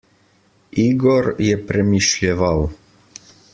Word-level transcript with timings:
Igor 0.83 1.29
je 1.49 1.59
premišljeval. 1.73 2.67